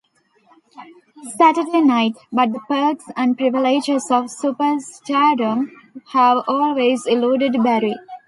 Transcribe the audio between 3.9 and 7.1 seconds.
of superstardom have always